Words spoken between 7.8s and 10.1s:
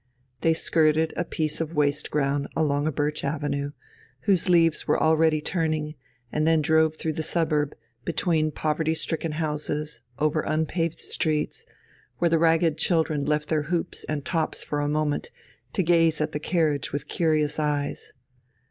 between poverty stricken houses,